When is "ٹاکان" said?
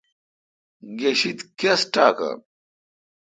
1.93-2.37